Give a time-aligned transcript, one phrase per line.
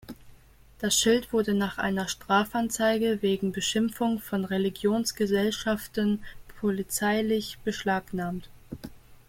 [0.79, 6.23] Das Schild wurde nach einer Strafanzeige wegen Beschimpfung von Religionsgesellschaften
[6.59, 8.49] polizeilich beschlagnahmt.